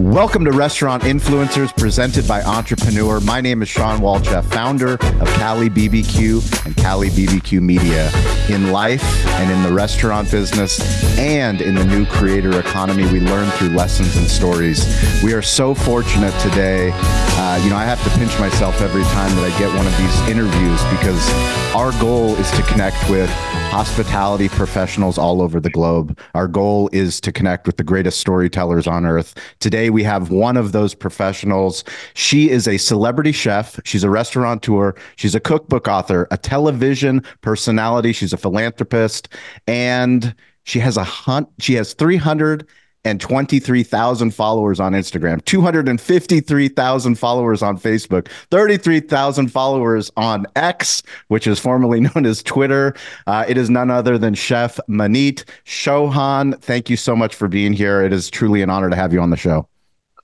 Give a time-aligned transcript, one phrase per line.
[0.00, 3.20] Welcome to Restaurant Influencers presented by Entrepreneur.
[3.20, 8.10] My name is Shawn Walchef, founder of Cali BBQ and Cali BBQ Media.
[8.48, 10.80] In life and in the restaurant business
[11.18, 14.86] and in the new creator economy, we learn through lessons and stories.
[15.22, 16.92] We are so fortunate today.
[16.94, 19.94] Uh, you know, I have to pinch myself every time that I get one of
[19.98, 21.30] these interviews because
[21.74, 23.28] our goal is to connect with
[23.70, 26.18] hospitality professionals all over the globe.
[26.34, 29.32] Our goal is to connect with the greatest storytellers on earth.
[29.60, 31.84] Today, we have one of those professionals.
[32.14, 38.12] She is a celebrity chef, she's a restaurateur, she's a cookbook author, a television personality,
[38.12, 39.28] she's a philanthropist,
[39.68, 40.34] and
[40.64, 41.48] she has a hunt.
[41.60, 42.66] She has 300
[43.04, 51.58] and 23,000 followers on Instagram, 253,000 followers on Facebook, 33,000 followers on X, which is
[51.58, 52.94] formerly known as Twitter.
[53.26, 56.60] Uh, it is none other than Chef Maneet Chauhan.
[56.60, 58.02] Thank you so much for being here.
[58.02, 59.66] It is truly an honor to have you on the show.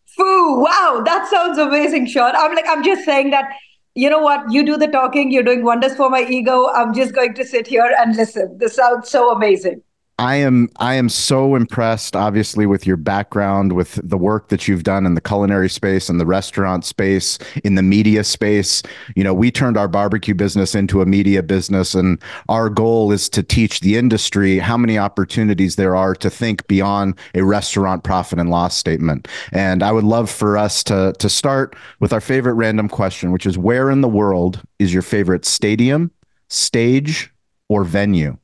[0.04, 2.34] Foo, wow, that sounds amazing, Shawn.
[2.34, 3.50] I'm like, I'm just saying that
[3.96, 4.52] you know what?
[4.52, 5.32] You do the talking.
[5.32, 6.68] You're doing wonders for my ego.
[6.68, 8.58] I'm just going to sit here and listen.
[8.58, 9.82] This sounds so amazing.
[10.18, 14.82] I am I am so impressed obviously with your background with the work that you've
[14.82, 18.82] done in the culinary space and the restaurant space in the media space.
[19.14, 23.28] You know we turned our barbecue business into a media business and our goal is
[23.28, 28.38] to teach the industry how many opportunities there are to think beyond a restaurant profit
[28.38, 29.28] and loss statement.
[29.52, 33.44] And I would love for us to to start with our favorite random question which
[33.44, 36.10] is where in the world is your favorite stadium
[36.48, 37.30] stage
[37.68, 38.38] or venue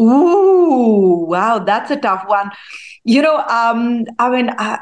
[0.00, 2.50] Ooh, wow, that's a tough one.
[3.04, 4.78] You know, um, I mean, uh,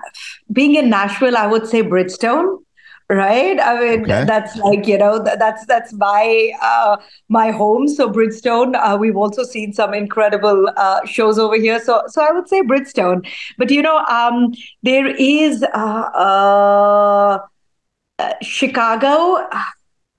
[0.53, 2.59] being in Nashville, I would say Bridgestone,
[3.09, 3.59] right?
[3.59, 4.25] I mean, okay.
[4.25, 6.97] that's like you know, that's that's my uh,
[7.29, 7.89] my home.
[7.89, 11.81] So Bridgestone, uh, we've also seen some incredible uh, shows over here.
[11.81, 13.27] So so I would say Bridgestone.
[13.59, 14.53] But you know, um,
[14.83, 17.39] there is uh,
[18.19, 19.49] uh, Chicago.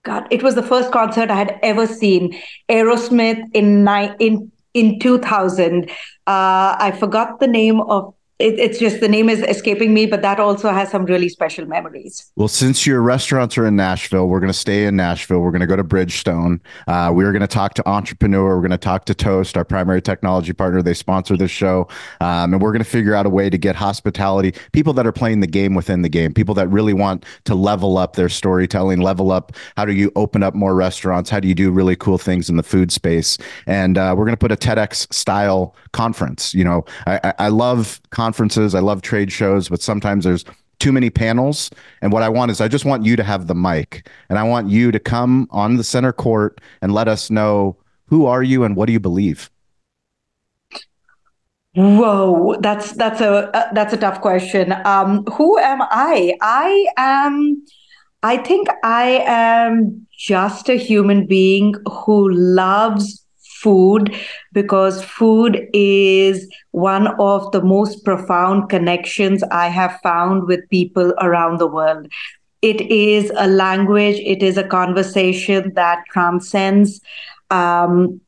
[0.03, 2.35] God, it was the first concert I had ever seen.
[2.69, 5.89] Aerosmith in ni- in in 2000.
[6.27, 10.21] Uh, I forgot the name of it, it's just the name is escaping me, but
[10.23, 12.31] that also has some really special memories.
[12.35, 15.39] Well, since your restaurants are in Nashville, we're going to stay in Nashville.
[15.39, 16.59] We're going to go to Bridgestone.
[16.87, 18.55] Uh, we're going to talk to Entrepreneur.
[18.55, 20.81] We're going to talk to Toast, our primary technology partner.
[20.81, 21.87] They sponsor this show.
[22.19, 25.11] Um, and we're going to figure out a way to get hospitality, people that are
[25.11, 28.99] playing the game within the game, people that really want to level up their storytelling,
[29.01, 29.51] level up.
[29.77, 31.29] How do you open up more restaurants?
[31.29, 33.37] How do you do really cool things in the food space?
[33.67, 36.53] And uh, we're going to put a TEDx style conference.
[36.53, 38.73] You know, I, I, I love conferences conferences.
[38.73, 40.45] I love trade shows, but sometimes there's
[40.79, 41.69] too many panels.
[42.01, 44.43] And what I want is I just want you to have the mic and I
[44.43, 47.75] want you to come on the center court and let us know
[48.07, 49.49] who are you and what do you believe?
[51.75, 54.73] Whoa, that's that's a uh, that's a tough question.
[54.85, 56.33] Um, who am I?
[56.41, 57.65] I am.
[58.23, 63.20] I think I am just a human being who loves
[63.61, 64.15] food
[64.53, 71.59] because food is one of the most profound connections I have found with people around
[71.59, 72.07] the world.
[72.61, 77.01] It is a language, it is a conversation that transcends
[77.49, 78.21] um,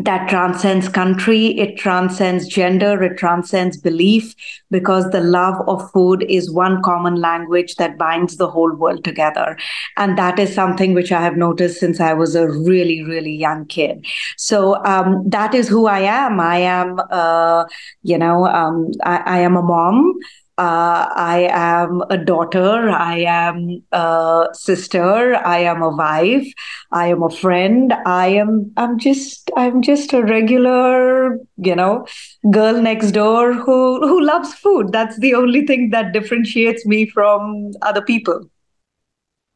[0.00, 4.34] that transcends country, it transcends gender, it transcends belief,
[4.70, 9.56] because the love of food is one common language that binds the whole world together.
[9.96, 13.66] And that is something which I have noticed since I was a really, really young
[13.66, 14.06] kid.
[14.36, 16.40] So um, that is who I am.
[16.40, 17.64] I am, uh,
[18.02, 20.14] you know, um, I, I am a mom.
[20.58, 22.90] Uh, I am a daughter.
[22.90, 25.36] I am a sister.
[25.36, 26.48] I am a wife.
[26.90, 27.94] I am a friend.
[28.04, 28.72] I am.
[28.76, 29.52] I'm just.
[29.56, 32.06] I'm just a regular, you know,
[32.50, 34.90] girl next door who who loves food.
[34.92, 38.40] That's the only thing that differentiates me from other people.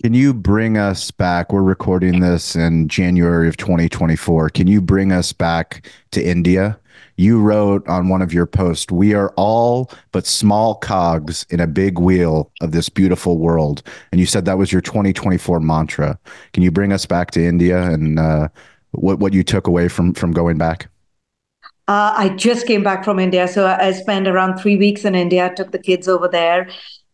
[0.02, 1.52] Can you bring us back?
[1.52, 4.50] We're recording this in January of 2024.
[4.50, 6.78] Can you bring us back to India?
[7.16, 11.66] you wrote on one of your posts, We are all but small cogs in a
[11.66, 13.82] big wheel of this beautiful world.
[14.10, 16.18] And you said that was your 2024 mantra.
[16.52, 18.48] Can you bring us back to India and uh,
[18.92, 20.88] what, what you took away from, from going back?
[21.88, 23.46] Uh, I just came back from India.
[23.48, 26.68] So I spent around three weeks in India, took the kids over there.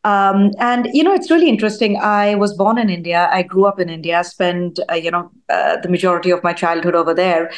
[0.05, 1.97] Um, and you know, it's really interesting.
[1.97, 3.29] I was born in India.
[3.33, 4.23] I grew up in India.
[4.23, 7.51] Spent uh, you know uh, the majority of my childhood over there.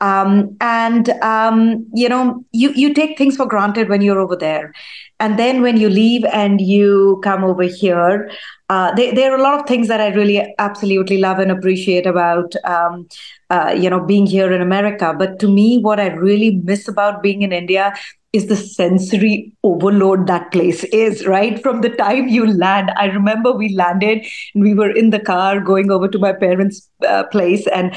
[0.00, 4.72] Um, and um, you know, you you take things for granted when you're over there,
[5.18, 8.30] and then when you leave and you come over here,
[8.68, 12.06] uh, there, there, are a lot of things that I really absolutely love and appreciate
[12.06, 13.08] about um,
[13.50, 15.14] uh, you know being here in America.
[15.18, 17.94] But to me, what I really miss about being in India
[18.32, 21.62] is the sensory overload that place is, right?
[21.62, 25.60] From the time you land, I remember we landed and we were in the car
[25.60, 27.96] going over to my parents' uh, place, and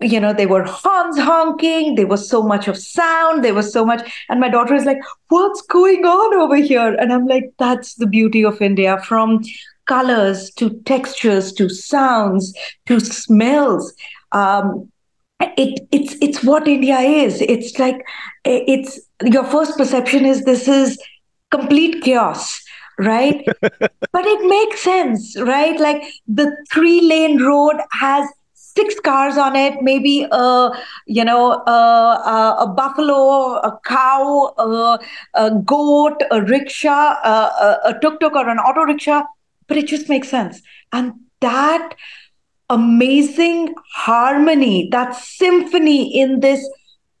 [0.00, 3.84] you know, there were horns honking, there was so much of sound, there was so
[3.84, 4.24] much.
[4.28, 4.98] And my daughter is like,
[5.28, 6.94] What's going on over here?
[6.94, 9.42] And I'm like, That's the beauty of India from
[9.86, 12.52] colors to textures to sounds
[12.86, 13.94] to smells.
[14.32, 14.90] Um,
[15.40, 17.40] it it's it's what India is.
[17.40, 18.04] It's like
[18.44, 20.98] it's your first perception is this is
[21.50, 22.60] complete chaos
[22.98, 23.44] right?
[24.12, 25.78] But it makes sense right?
[25.78, 30.70] Like the three lane road has six cars on it maybe a
[31.06, 34.98] you know a, a, a buffalo a cow a,
[35.34, 39.22] a goat a rickshaw a, a tuk-tuk or an auto rickshaw.
[39.66, 40.60] But it just makes sense.
[40.92, 41.94] And that
[42.70, 46.66] amazing harmony that symphony in this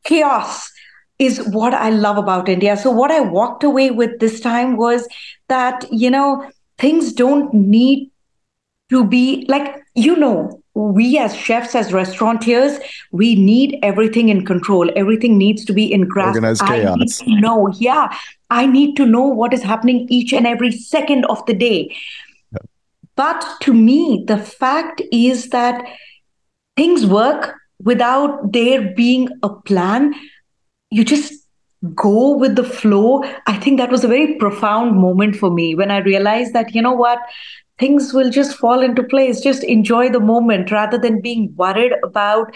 [0.04, 0.70] chaos
[1.18, 2.76] is what I love about India.
[2.76, 5.06] So, what I walked away with this time was
[5.48, 8.10] that, you know, things don't need
[8.90, 12.78] to be like, you know, we as chefs, as restaurateurs,
[13.12, 14.90] we need everything in control.
[14.96, 16.36] Everything needs to be in grasp.
[16.36, 16.96] Organized chaos.
[16.96, 18.16] I need to know, yeah,
[18.50, 21.96] I need to know what is happening each and every second of the day.
[23.16, 25.84] But to me, the fact is that
[26.76, 30.14] things work without there being a plan
[30.94, 31.34] you just
[31.94, 33.24] go with the flow.
[33.48, 36.80] I think that was a very profound moment for me when I realized that, you
[36.80, 37.18] know what,
[37.80, 39.40] things will just fall into place.
[39.40, 42.54] Just enjoy the moment rather than being worried about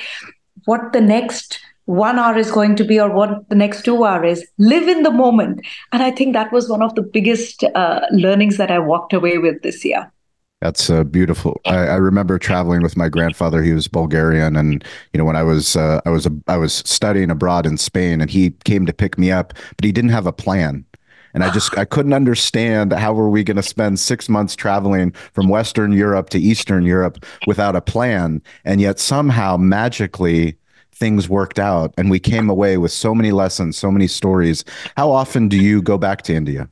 [0.67, 4.39] what the next one hour is going to be or what the next two hours
[4.39, 4.49] is.
[4.59, 5.63] Live in the moment.
[5.91, 9.39] And I think that was one of the biggest uh, learnings that I walked away
[9.39, 10.13] with this year.
[10.61, 11.61] That's uh, beautiful.
[11.67, 13.63] I, I, remember traveling with my grandfather.
[13.63, 16.73] He was Bulgarian, and you know when I was uh, I was a, I was
[16.85, 20.27] studying abroad in Spain, and he came to pick me up, but he didn't have
[20.27, 20.85] a plan,
[21.33, 25.13] and I just I couldn't understand how were we going to spend six months traveling
[25.33, 30.57] from Western Europe to Eastern Europe without a plan, and yet somehow magically
[30.93, 34.65] things worked out, and we came away with so many lessons, so many stories.
[34.97, 36.69] How often do you go back to India?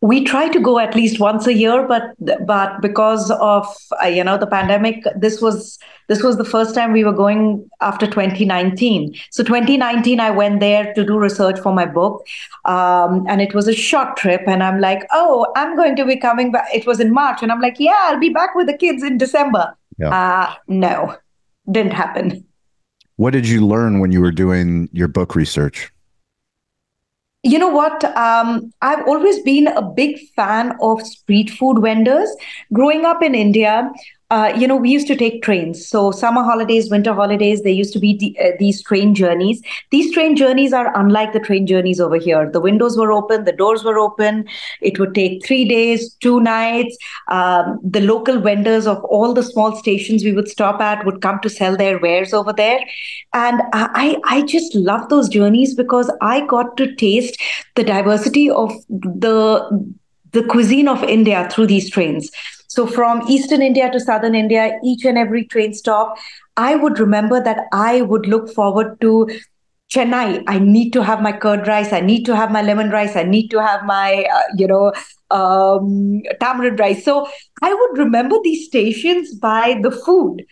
[0.00, 2.14] We try to go at least once a year but
[2.46, 3.66] but because of
[4.02, 7.68] uh, you know the pandemic this was this was the first time we were going
[7.80, 12.24] after 2019 so 2019 i went there to do research for my book
[12.64, 16.16] um, and it was a short trip and i'm like oh i'm going to be
[16.16, 18.76] coming back it was in march and i'm like yeah i'll be back with the
[18.76, 19.74] kids in december.
[19.98, 20.10] Yeah.
[20.10, 21.16] uh, no
[21.70, 22.44] didn't happen.
[23.16, 25.90] What did you learn when you were doing your book research
[27.48, 28.04] you know what?
[28.16, 32.28] Um, I've always been a big fan of street food vendors.
[32.72, 33.90] Growing up in India,
[34.30, 35.86] uh, you know, we used to take trains.
[35.88, 39.62] So summer holidays, winter holidays, there used to be the, uh, these train journeys.
[39.90, 42.50] These train journeys are unlike the train journeys over here.
[42.50, 44.46] The windows were open, the doors were open.
[44.82, 46.94] It would take three days, two nights.
[47.28, 51.40] Um, the local vendors of all the small stations we would stop at would come
[51.40, 52.80] to sell their wares over there.
[53.32, 57.40] And I, I just love those journeys because I got to taste
[57.76, 59.94] the diversity of the
[60.32, 62.30] the cuisine of India through these trains.
[62.68, 66.16] So from Eastern India to Southern India, each and every train stop,
[66.56, 69.28] I would remember that I would look forward to
[69.90, 70.44] Chennai.
[70.46, 71.92] I need to have my curd rice.
[71.92, 73.16] I need to have my lemon rice.
[73.16, 74.92] I need to have my, uh, you know,
[75.30, 77.04] um, tamarind rice.
[77.04, 77.26] So
[77.62, 80.44] I would remember these stations by the food.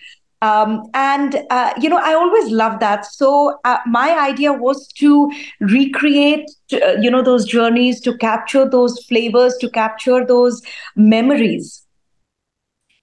[0.42, 5.30] Um, and uh, you know i always loved that so uh, my idea was to
[5.60, 10.60] recreate uh, you know those journeys to capture those flavors to capture those
[10.94, 11.85] memories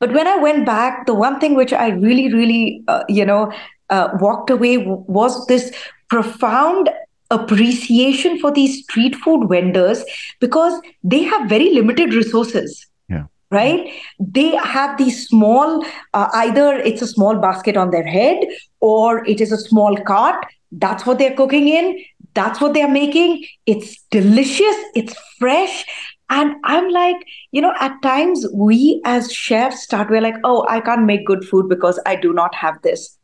[0.04, 3.54] but when I went back, the one thing which I really, really, uh, you know,
[3.90, 5.72] uh, walked away was this
[6.10, 6.90] profound
[7.32, 10.04] appreciation for these street food vendors
[10.42, 13.24] because they have very limited resources yeah.
[13.50, 13.94] right?
[14.20, 18.44] They have these small uh, either it's a small basket on their head
[18.82, 20.46] or it is a small cart.
[20.74, 22.04] That's what they're cooking in.
[22.34, 23.46] That's what they're making.
[23.66, 24.76] It's delicious.
[24.96, 25.86] It's fresh
[26.30, 27.18] and I'm like,
[27.52, 31.46] you know, at times we as chefs start, we're like, oh, I can't make good
[31.46, 33.18] food because I do not have this.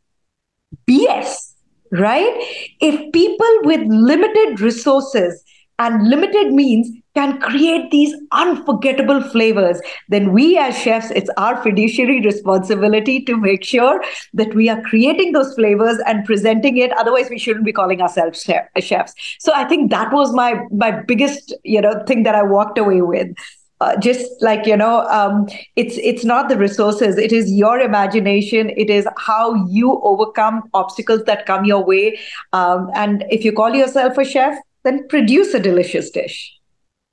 [0.88, 1.54] BS,
[1.92, 2.32] right?
[2.80, 5.42] If people with limited resources
[5.78, 6.90] and limited means
[7.20, 13.64] can create these unforgettable flavors, then we as chefs, it's our fiduciary responsibility to make
[13.64, 16.92] sure that we are creating those flavors and presenting it.
[16.92, 18.46] Otherwise, we shouldn't be calling ourselves
[18.88, 19.14] chefs.
[19.38, 20.50] So I think that was my
[20.84, 23.28] my biggest you know thing that I walked away with.
[23.82, 28.68] Uh, just like you know um, it's it's not the resources it is your imagination
[28.82, 32.18] it is how you overcome obstacles that come your way
[32.52, 36.59] um, and if you call yourself a chef then produce a delicious dish.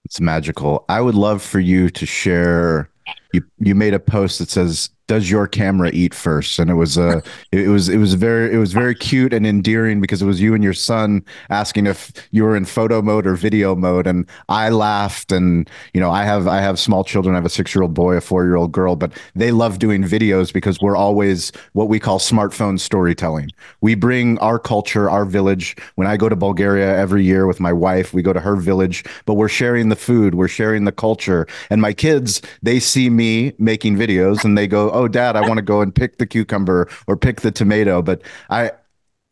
[0.07, 0.85] It's magical.
[0.87, 2.89] I would love for you to share.
[3.33, 6.59] You you made a post that says does your camera eat first?
[6.59, 7.21] And it was uh
[7.51, 10.53] it was it was very it was very cute and endearing because it was you
[10.53, 14.05] and your son asking if you were in photo mode or video mode.
[14.05, 17.35] And i laughed and you know i have i have small children.
[17.35, 19.79] I have a six year old boy a four year old girl but they love
[19.79, 23.51] doing videos because we're always what we call smartphone storytelling.
[23.81, 25.75] We bring our culture our village.
[25.95, 29.05] When i go to bulgaria every year with my wife we go to her village
[29.25, 31.47] but we're sharing the food we're sharing the culture.
[31.69, 35.57] And my kids they see me making videos and they go oh, dad, I want
[35.57, 38.01] to go and pick the cucumber or pick the tomato.
[38.01, 38.71] But I,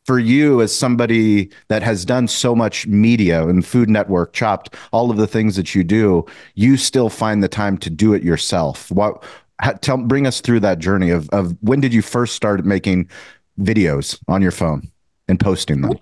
[0.05, 5.09] for you as somebody that has done so much media and Food Network, Chopped, all
[5.09, 8.91] of the things that you do, you still find the time to do it yourself.
[8.91, 9.23] What?
[9.81, 13.09] Tell, bring us through that journey of of when did you first start making
[13.57, 14.91] videos on your phone
[15.29, 15.93] and posting them?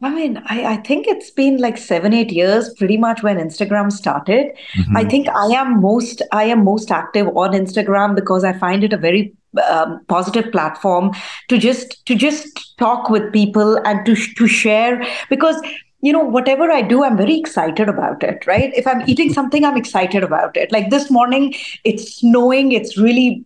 [0.00, 3.90] I mean, I, I, think it's been like seven, eight years, pretty much when Instagram
[3.90, 4.46] started.
[4.76, 4.96] Mm-hmm.
[4.96, 8.92] I think I am most I am most active on Instagram because I find it
[8.92, 9.34] a very
[9.68, 11.12] um, positive platform
[11.48, 15.60] to just to just talk with people and to to share because
[16.00, 19.64] you know whatever i do i'm very excited about it right if i'm eating something
[19.64, 23.44] i'm excited about it like this morning it's snowing it's really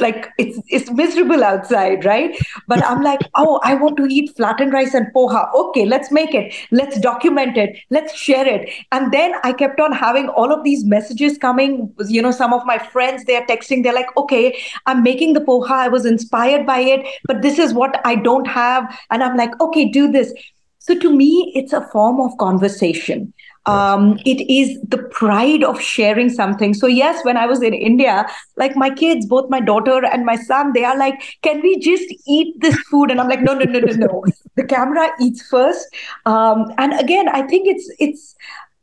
[0.00, 2.34] like it's it's miserable outside right?
[2.66, 5.52] But i'm like oh i want to eat flattened rice and poha.
[5.54, 6.54] Okay let's make it.
[6.70, 7.78] Let's document it.
[7.90, 8.70] Let's share it.
[8.90, 11.92] And then i kept on having all of these messages coming.
[12.08, 13.82] You know some of my friends they're texting.
[13.82, 15.70] They're like okay i'm making the poha.
[15.72, 18.98] I was inspired by it but this is what i don't have.
[19.10, 20.32] And i'm like okay do this.
[20.78, 23.32] So to me it's a form of conversation
[23.66, 26.74] um, it is the pride of sharing something.
[26.74, 28.26] So yes when i was in india
[28.56, 32.04] like my kids both my daughter and my son they are like can we just
[32.26, 33.10] eat this food?
[33.10, 34.24] And i'm like no no no no no.
[34.56, 35.86] The camera eats first.
[36.26, 38.34] Um, and again i think it's it's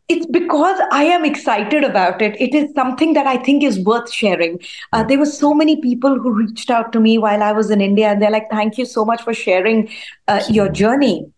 [0.09, 2.36] it's because I am excited about it.
[2.41, 4.59] It is something that I think is worth sharing.
[4.91, 7.79] Uh, there were so many people who reached out to me while I was in
[7.79, 9.89] India, and they're like, "Thank you so much for sharing
[10.27, 11.31] uh, your journey."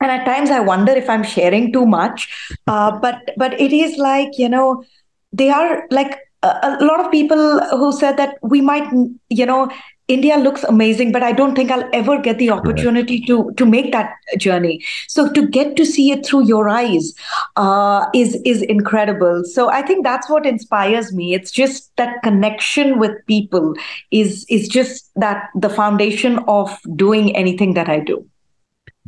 [0.00, 2.28] And at times i wonder if i'm sharing too much
[2.66, 4.84] uh, but but it is like you know
[5.32, 8.88] they are like a, a, lot of people who said that we might
[9.30, 9.70] you know
[10.08, 13.90] india looks amazing but i don't think i'll ever get the opportunity to to make
[13.92, 14.84] that journey.
[15.08, 17.12] So to get to see it through your eyes
[17.56, 19.42] uh, is is incredible.
[19.44, 21.34] So i think that's what inspires me.
[21.34, 23.74] It's just that connection with people
[24.10, 28.26] is is just that the foundation of doing anything that i do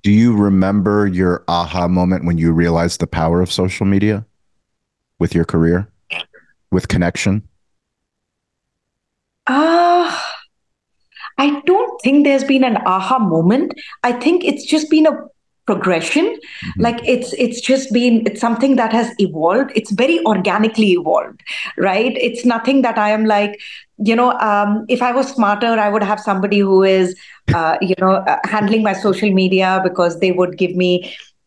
[0.02, 4.24] do you remember your aha moment when you realized the power of social media
[5.18, 5.90] with your career,
[6.70, 7.48] with connection?
[9.46, 10.20] Uh,
[11.38, 13.72] I don't think there's been an aha moment.
[14.02, 15.18] I think it's just been a
[15.68, 16.26] progression.
[16.26, 16.82] Mm-hmm.
[16.86, 19.72] like it's it's just been it's something that has evolved.
[19.80, 21.42] It's very organically evolved
[21.88, 22.16] right?
[22.28, 23.58] It's nothing that i am like
[24.08, 27.14] you know um, if i was smarter i would have somebody who is
[27.54, 30.92] uh, you know uh, handling my social media because they would give me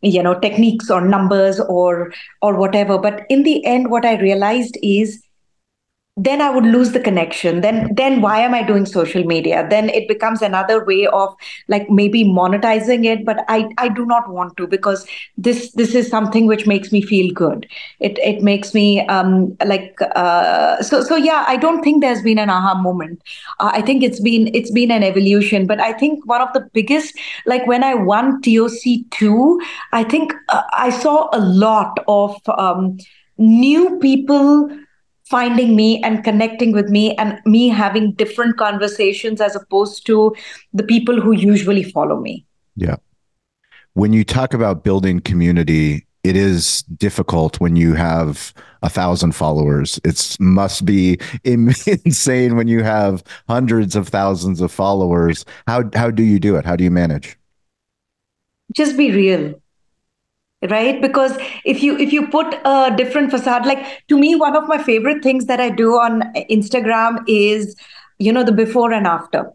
[0.01, 2.11] you know techniques or numbers or
[2.41, 2.97] or whatever.
[2.97, 5.21] But in the end what i realized is
[6.17, 7.61] then i would lose the connection.
[7.61, 9.65] Then then why am i doing social media?
[9.69, 11.33] Then it becomes another way of
[11.69, 15.05] like maybe monetizing it but i i do not want to because
[15.37, 17.65] this this is something which makes me feel good.
[18.01, 22.39] It it makes me um like uh so so yeah i don't think there's been
[22.39, 23.21] an aha moment.
[23.59, 26.67] Uh, i think it's been it's been an evolution but i think one of the
[26.73, 29.59] biggest like when i won toc2
[29.93, 32.97] i think uh, i saw a lot of um
[33.37, 34.69] new people
[35.31, 40.35] finding me and connecting with me and me having different conversations as opposed to
[40.73, 42.45] the people who usually follow me.
[42.75, 42.97] Yeah.
[43.93, 49.99] When you talk about building community, it is difficult when you have a thousand followers.
[50.03, 55.45] It must be insane when you have hundreds of thousands of followers.
[55.67, 56.65] How how do you do it?
[56.65, 57.37] How do you manage?
[58.73, 59.60] Just be real
[60.69, 61.01] right?
[61.01, 64.77] Because if you if you put a different facade like to me one of my
[64.81, 67.75] favorite things that i do on instagram is
[68.19, 69.51] you know the before and after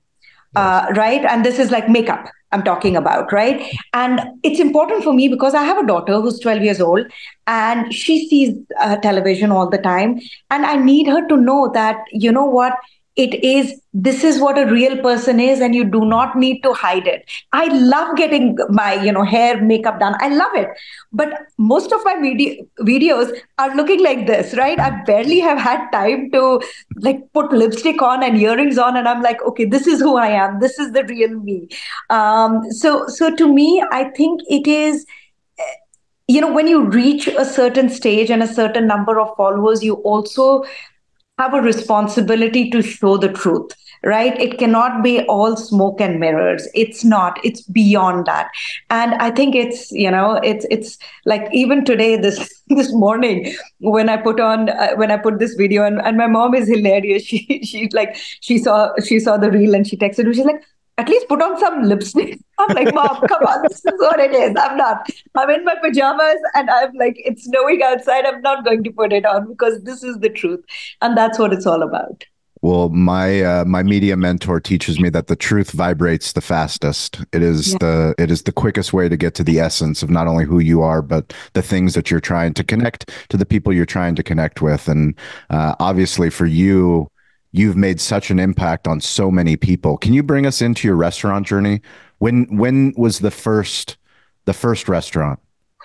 [0.56, 1.22] uh, right?
[1.26, 3.60] And this is like makeup i'm talking about right?
[3.92, 7.06] And it's important for me because i have a daughter who's 12 years old
[7.46, 10.18] and she sees uh, television all the time.
[10.50, 12.74] And i need her to know that you know what
[13.16, 16.74] it is this is what a real person is and you do not need to
[16.74, 17.24] hide it.
[17.52, 20.14] I love getting my you know hair makeup done.
[20.20, 20.68] I love it.
[21.12, 24.78] But most of my video- videos are looking like this right?
[24.78, 26.60] I barely have had time to
[26.96, 30.28] like put lipstick on and earrings on and i'm like okay this is who i
[30.28, 30.60] am.
[30.60, 31.68] This is the real me.
[32.10, 35.06] Um, so so to me i think it is
[36.28, 39.94] you know when you reach a certain stage and a certain number of followers you
[40.12, 40.64] also
[41.38, 43.72] have a responsibility to show the truth
[44.04, 44.38] right?
[44.40, 46.68] It cannot be all smoke and mirrors.
[46.74, 47.40] It's not.
[47.44, 48.50] It's beyond that.
[48.90, 54.08] And i think it's you know it's it's like even today this this morning when
[54.08, 57.22] i put on uh, when i put this video and, and my mom is hilarious.
[57.26, 60.34] She she's like she saw she saw the reel and she texted me.
[60.34, 60.62] She's like
[60.98, 62.38] at least put on some lipstick.
[62.58, 64.54] I'm like, Mom, come on, this is what it is.
[64.58, 65.08] I'm not.
[65.34, 68.24] I'm in my pajamas and I'm like, it's snowing outside.
[68.24, 70.64] I'm not going to put it on because this is the truth.
[71.02, 72.24] And that's what it's all about.
[72.62, 77.20] Well, my uh, my media mentor teaches me that the truth vibrates the fastest.
[77.32, 77.78] It is yeah.
[77.80, 80.58] the it is the quickest way to get to the essence of not only who
[80.58, 84.14] you are, but the things that you're trying to connect to the people you're trying
[84.16, 84.88] to connect with.
[84.88, 85.14] And
[85.50, 87.08] uh, obviously, for you,
[87.58, 89.96] you've made such an impact on so many people.
[89.96, 91.80] Can you bring us into your restaurant journey?
[92.18, 93.96] When when was the first
[94.44, 95.40] the first restaurant?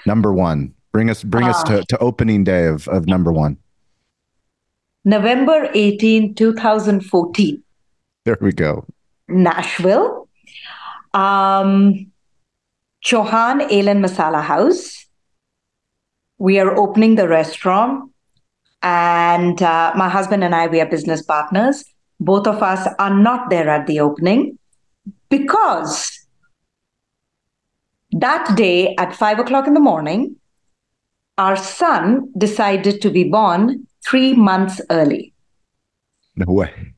[0.05, 0.73] Number one.
[0.91, 3.57] Bring us bring uh, us to, to opening day of, of number one.
[5.05, 7.63] November 18, 2014.
[8.25, 8.85] There we go.
[9.27, 10.27] Nashville.
[11.13, 12.11] Um,
[13.03, 15.07] Chauhan Ale & Masala House.
[16.37, 18.10] We are opening the restaurant
[18.83, 21.83] and uh, my husband and I, we are business partners.
[22.19, 24.57] Both of us are not there at the opening
[25.29, 26.19] because
[28.11, 30.35] that day at five o'clock in the morning,
[31.37, 35.33] our son decided to be born three months early.
[36.35, 36.93] No way.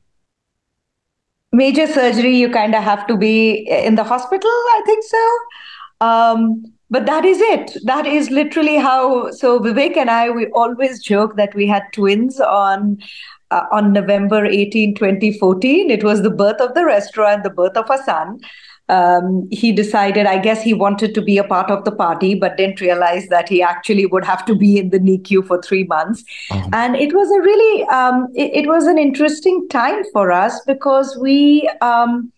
[1.52, 5.38] Major surgery, you kind of have to be in the hospital, I think so.
[6.00, 6.64] Um,
[6.94, 7.76] but that is it.
[7.86, 12.38] That is literally how so vivek and i we always joke that we had twins
[12.56, 12.98] on
[13.50, 17.90] uh, on november 18 2014 it was the birth of the restaurant the birth of
[17.90, 18.38] a son.
[18.94, 22.58] Um, he decided i guess he wanted to be a part of the party but
[22.58, 26.22] didn't realize that he actually would have to be in the nicu for three months.
[26.50, 26.68] Oh.
[26.74, 31.16] and it was a really um, it, it, was an interesting time for us because
[31.16, 32.30] we um,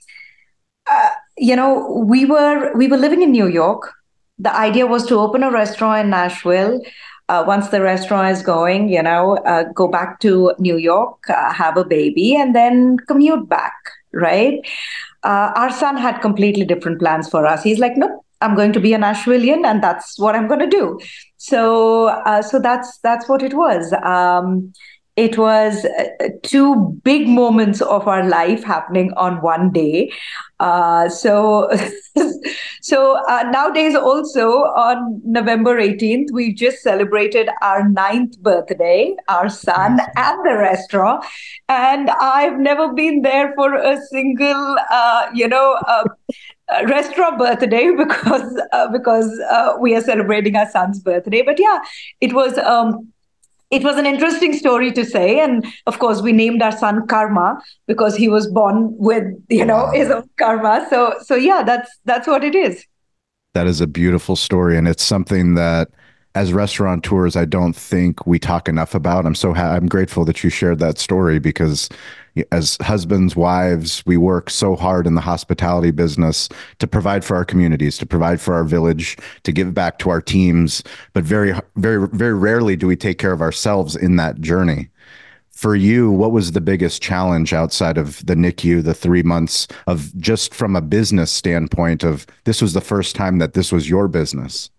[0.88, 3.92] uh, you know we were we were living in new york
[4.38, 6.80] the idea was to open a restaurant in Nashville.
[7.28, 11.52] Uh, once the restaurant is going, you know, uh, go back to New York, uh,
[11.52, 13.74] have a baby, and then commute back,
[14.12, 14.60] right?
[15.24, 17.64] Uh, our son had completely different plans for us.
[17.64, 20.68] He's like, nope, I'm going to be a Nashvilleian, and that's what I'm going to
[20.68, 21.00] do.
[21.36, 23.92] So, uh, so that's that's what it was.
[24.04, 24.72] Um,
[25.16, 30.12] it was uh, two big moments of our life happening on one day.
[30.60, 31.70] Uh, so,
[32.82, 40.00] so uh, nowadays also on November 18th, we just celebrated our ninth birthday, our son
[40.16, 41.24] and the restaurant.
[41.68, 46.04] And I've never been there for a single, uh, you know, uh,
[46.88, 51.42] restaurant birthday because uh, because uh, we are celebrating our son's birthday.
[51.42, 51.78] But yeah,
[52.20, 53.12] it was um,
[53.70, 55.40] it was an interesting story to say.
[55.40, 59.84] And of course we named our son karma because he was born with you know
[59.84, 59.92] wow.
[59.92, 60.86] his own karma.
[60.90, 62.84] So so yeah that's that's what it is.
[63.54, 64.76] That is a beautiful story.
[64.76, 65.88] And it's something that
[66.36, 70.44] as restaurateurs i don't think we talk enough about i'm so ha- i'm grateful that
[70.44, 71.88] you shared that story because
[72.52, 77.44] as husbands, wives, we work so hard in the hospitality business to provide for our
[77.44, 80.82] communities, to provide for our village, to give back to our teams.
[81.12, 84.90] But very, very, very rarely do we take care of ourselves in that journey.
[85.50, 90.14] For you, what was the biggest challenge outside of the NICU, the three months of
[90.18, 94.06] just from a business standpoint of this was the first time that this was your
[94.06, 94.70] business?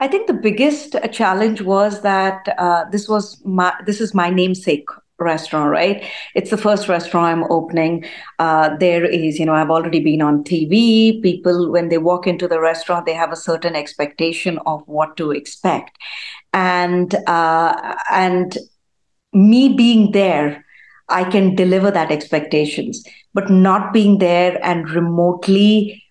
[0.00, 4.88] I think the biggest challenge was that uh, this was my this is my namesake
[5.18, 6.02] restaurant, right?
[6.34, 8.06] It's the first restaurant I'm opening.
[8.38, 11.22] Uh, there is, you know, I've already been on TV.
[11.22, 15.32] People, when they walk into the restaurant, they have a certain expectation of what to
[15.32, 15.98] expect,
[16.54, 18.56] and uh, and
[19.34, 20.64] me being there,
[21.10, 23.04] I can deliver that expectations.
[23.32, 26.02] But not being there and remotely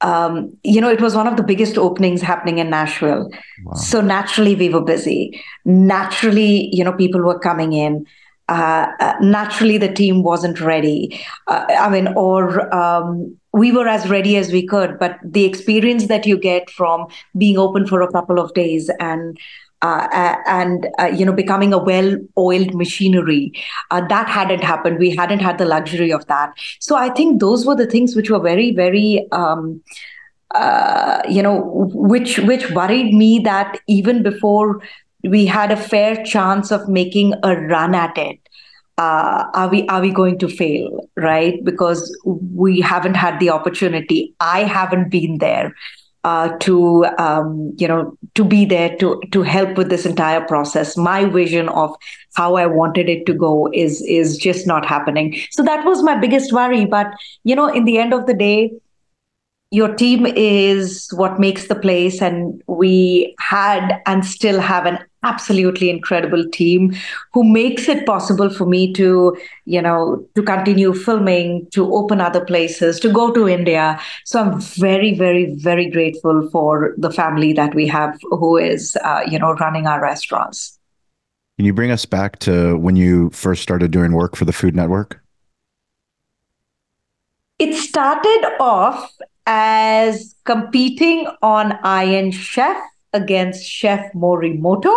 [0.00, 3.30] um, you know, it was one of the biggest openings happening in Nashville.
[3.64, 3.74] Wow.
[3.74, 5.42] So naturally, we were busy.
[5.64, 8.06] Naturally, you know, people were coming in
[8.48, 11.20] uh, uh, naturally the team wasn't ready.
[11.46, 16.06] Uh, I mean, or um, we were as ready as we could, but the experience
[16.06, 17.06] that you get from
[17.36, 19.38] being open for a couple of days and
[19.82, 23.52] uh, and uh, you know becoming a well-oiled machinery.
[23.90, 24.98] Uh, that hadn't happened.
[24.98, 26.52] We hadn't had the luxury of that.
[26.80, 29.82] So i think those were the things which were very very um,
[30.54, 34.80] uh, you know which which worried me that even before
[35.24, 38.38] we had a fair chance of making a run at it.
[38.96, 41.64] Uh, are we are we going to fail right?
[41.64, 44.34] Because we haven't had the opportunity.
[44.40, 45.72] I haven't been there
[46.24, 50.96] uh, to um, you know to be there to to help with this entire process.
[50.96, 51.94] My vision of
[52.34, 55.36] how I wanted it to go is is just not happening.
[55.50, 56.84] So that was my biggest worry.
[56.84, 57.06] But
[57.44, 58.72] you know, in the end of the day,
[59.70, 65.90] your team is what makes the place and we had and still have an absolutely
[65.90, 66.94] incredible team
[67.34, 72.44] who makes it possible for me to you know to continue filming to open other
[72.44, 74.00] places to go to india.
[74.24, 79.22] So i'm very very very grateful for the family that we have who is uh,
[79.28, 80.78] you know running our restaurants.
[81.58, 84.76] Can you bring us back to when you first started doing work for the food
[84.76, 85.20] network?
[87.58, 89.12] It started off
[89.48, 92.76] as competing on Iron Chef
[93.14, 94.94] against Chef Morimoto.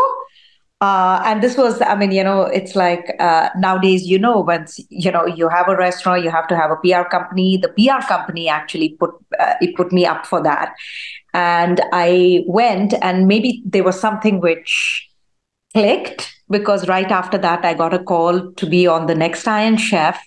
[0.82, 4.80] Uh, and this was, I mean, you know, it's like uh, nowadays, you know, once
[4.90, 7.58] you know you have a restaurant, you have to have a PR company.
[7.58, 10.74] The PR company actually put uh, it put me up for that,
[11.36, 15.08] and I went, and maybe there was something which
[15.74, 19.78] clicked because right after that, I got a call to be on the next Iron
[19.78, 20.20] Chef.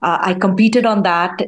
[0.00, 1.42] Uh, I competed on that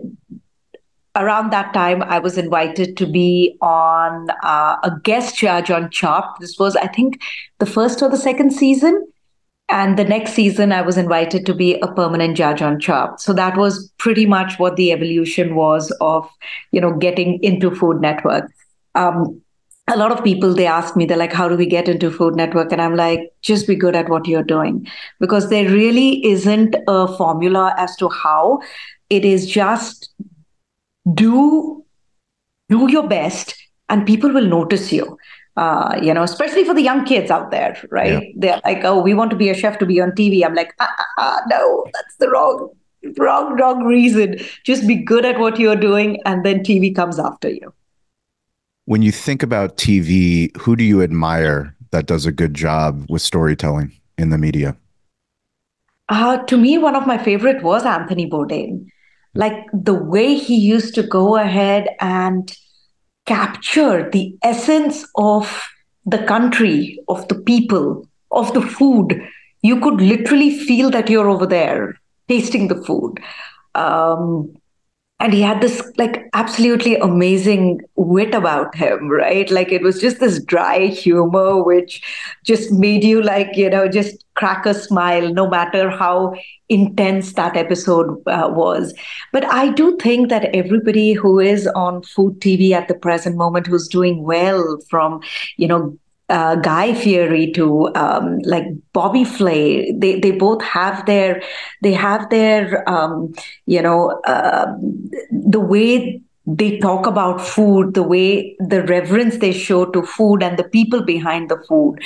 [1.16, 6.40] around that time, I was invited to be on uh, a guest judge on Chopped.
[6.40, 7.20] This was, I think,
[7.58, 9.06] the first or the second season.
[9.68, 13.20] And the next season, I was invited to be a permanent judge on Chopped.
[13.20, 16.28] So that was pretty much what the evolution was of,
[16.72, 18.50] you know, getting into Food Network.
[18.94, 19.40] Um,
[19.88, 22.36] a lot of people they ask me they're like how do we get into food
[22.36, 24.86] network and i'm like just be good at what you're doing
[25.18, 28.60] because there really isn't a formula as to how
[29.10, 30.10] it is just
[31.14, 31.84] do
[32.68, 33.54] do your best
[33.88, 35.18] and people will notice you.
[35.54, 38.22] Uh, you know especially for the young kids out there right?
[38.22, 38.28] Yeah.
[38.36, 40.72] they're like oh we want to be a chef to be on tv i'm like
[40.80, 42.70] ah, ah, ah, no that's the wrong
[43.18, 44.38] wrong wrong reason.
[44.64, 47.72] Just be good at what you're doing and then tv comes after you.
[48.84, 53.22] When you think about tv who do you admire that does a good job with
[53.22, 54.76] storytelling in the media?
[56.08, 58.86] Uh, to me one of my favorite was anthony bourdain
[59.34, 62.54] like the way he used to go ahead and
[63.26, 65.62] capture the essence of
[66.04, 69.20] the country, of the people, of the food.
[69.62, 71.94] You could literally feel that you're over there
[72.28, 73.20] tasting the food.
[73.74, 74.54] Um,
[75.22, 80.18] and he had this like absolutely amazing wit about him right like it was just
[80.18, 82.02] this dry humor which
[82.44, 86.34] just made you like you know just crack a smile no matter how
[86.68, 88.94] intense that episode uh, was
[89.32, 93.66] but i do think that everybody who is on food tv at the present moment
[93.66, 95.20] who's doing well from
[95.56, 95.96] you know
[96.28, 98.64] uh, Guy Fieri to um, like
[98.94, 99.92] Bobby Flay.
[99.92, 101.42] They they both have their
[101.82, 103.34] they have their um,
[103.66, 104.72] you know uh,
[105.30, 110.58] the way they talk about food, the way the reverence they show to food and
[110.58, 111.98] the people behind the food.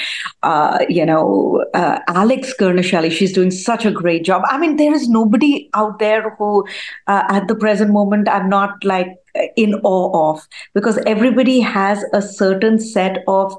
[0.42, 4.42] Uh, you know, uh, Alex Guarnaschelli, she's doing such a great job.
[4.46, 6.66] I mean, there is nobody out there who,
[7.06, 9.08] uh, at the present moment, I'm not like
[9.56, 13.54] in awe of because everybody has a certain set of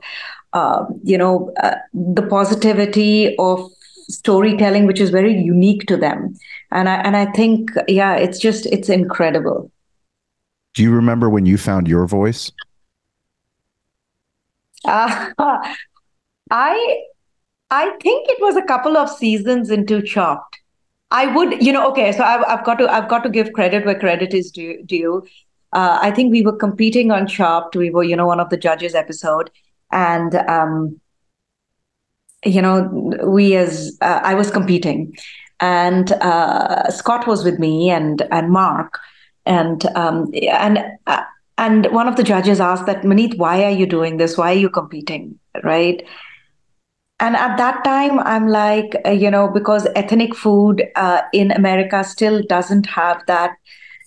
[0.54, 3.70] uh, you know, uh, the positivity of
[4.10, 6.34] storytelling, which is very unique to them.
[6.72, 9.72] And I and I think, yeah, it's just it's incredible.
[10.78, 12.52] Do you remember when you found your voice?
[14.86, 15.32] Uh,
[16.52, 17.00] I
[17.72, 20.60] I think it was a couple of seasons into Chopped.
[21.10, 22.12] I would, you know, okay.
[22.12, 24.84] So I've, I've got to I've got to give credit where credit is due.
[24.84, 25.26] due.
[25.74, 27.76] Uh, I think we were competing on Chopped.
[27.76, 29.50] We were, you know, one of the judges episode,
[29.92, 31.02] and um,
[32.46, 32.84] you know
[33.26, 35.18] we as uh, i was competing
[35.60, 39.00] and uh, scott was with me and and mark
[39.48, 41.24] and um, and uh,
[41.58, 44.38] and one of the judges asked that maneet why are you doing this?
[44.38, 45.40] Why are you competing?
[45.64, 46.06] Right?
[47.20, 52.04] And at that time i'm like uh, you know because ethnic food uh, in america
[52.04, 53.56] still doesn't have that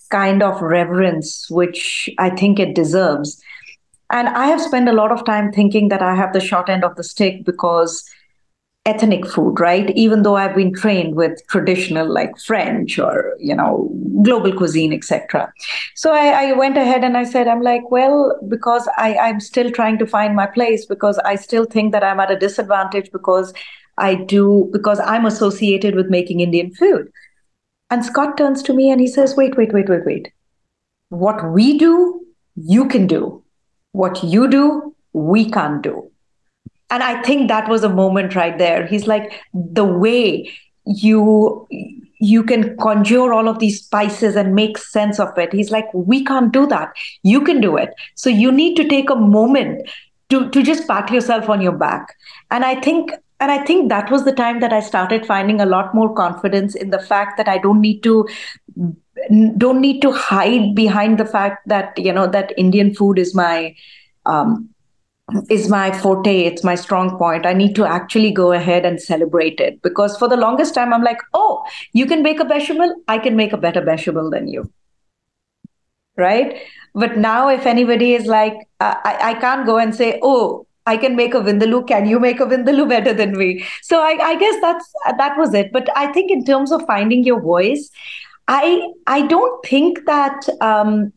[0.09, 3.41] kind of reverence which i think it deserves.
[4.11, 6.83] And I have spent a lot of time thinking that I have the short end
[6.83, 8.03] of the stick because
[8.85, 9.91] ethnic food, right?
[9.91, 13.91] Even though I've been trained with traditional like French or, you know,
[14.23, 15.53] global cuisine, etc.
[15.95, 19.69] So I, I, went ahead and I said, I'm like, well, because I, I'm still
[19.71, 23.53] trying to find my place because I still think that I'm at a disadvantage because
[23.97, 27.11] I do, because I'm associated with making Indian food.
[27.91, 30.31] And Scott turns to me and he says, wait, wait, wait, wait, wait.
[31.09, 33.43] What we do, you can do
[33.91, 36.10] what you do, we can't do.
[36.91, 38.85] And I think that was a moment right there.
[38.85, 40.51] He's like, the way
[40.85, 41.67] you
[42.23, 45.51] you can conjure all of these spices and make sense of it.
[45.51, 46.93] He's like, we can't do that.
[47.23, 47.89] You can do it.
[48.13, 49.89] So you need to take a moment
[50.29, 52.15] to, to just pat yourself on your back.
[52.51, 55.65] And I think and I think that was the time that I started finding a
[55.65, 58.27] lot more confidence in the fact that I don't need to
[59.57, 63.75] don't need to hide behind the fact that you know that Indian food is my
[64.27, 64.69] um,
[65.49, 69.59] is my forte it's my strong point i need to actually go ahead and celebrate
[69.59, 71.63] it because for the longest time i'm like oh
[71.93, 74.69] you can make a bechamel i can make a better bechamel than you
[76.17, 76.61] right
[76.93, 81.15] but now if anybody is like I, I can't go and say oh I can
[81.15, 81.87] make a vindaloo.
[81.87, 83.63] Can you make a vindaloo better than me?
[83.81, 85.71] So I, I guess that's that was it.
[85.71, 87.91] But I think in terms of finding your voice,
[88.47, 91.13] I I don't think that um,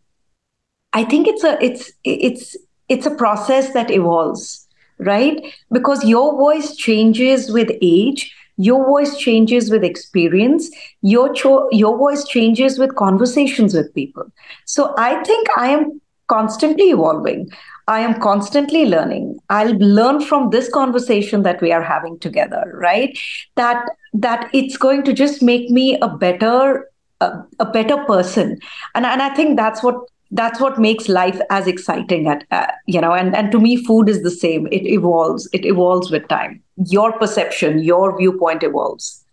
[0.92, 2.56] I think it's a it's it's
[2.88, 4.66] it's a process that evolves,
[4.98, 5.40] right?
[5.72, 10.70] Because your voice changes with age, your voice changes with experience,
[11.02, 14.30] your cho- your voice changes with conversations with people.
[14.64, 17.50] So I think I am constantly evolving.
[17.86, 19.38] I am constantly learning.
[19.50, 23.18] I'll learn from this conversation that we are having together, right?
[23.56, 26.88] That that it's going to just make me a better
[27.20, 28.58] a, a better person.
[28.94, 29.96] And and I think that's what
[30.34, 34.08] that's what makes life as exciting at uh, you know and and to me food
[34.08, 34.66] is the same.
[34.70, 35.48] It evolves.
[35.52, 36.62] It evolves with time.
[36.76, 39.24] Your perception your viewpoint evolves.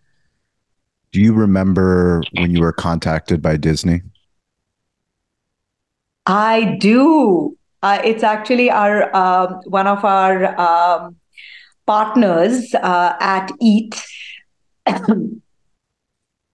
[1.11, 4.01] Do you remember when you were contacted by disney?
[6.27, 7.57] I do.
[7.83, 11.15] Uh, it's actually our um, one of our um,
[11.87, 14.01] partners uh, at eat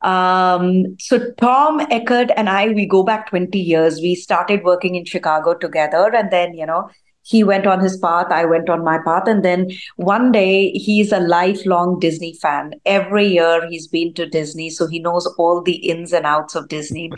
[0.02, 4.00] Um, so Tom Eckert and I, we go back 20 years.
[4.00, 6.14] We started working in Chicago together.
[6.16, 6.90] And then, you know,
[7.28, 9.28] he went on his path i went on my path.
[9.28, 12.74] And then one day he's a lifelong disney fan.
[12.86, 16.68] Every year he's been to disney so he knows all the ins and outs of
[16.68, 17.12] disney.